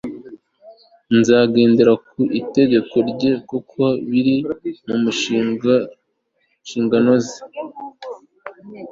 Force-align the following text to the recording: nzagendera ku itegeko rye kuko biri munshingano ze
nzagendera 1.17 1.93
ku 2.07 2.21
itegeko 2.41 2.95
rye 3.09 3.31
kuko 3.49 3.81
biri 4.09 4.35
munshingano 5.01 7.13
ze 7.25 7.39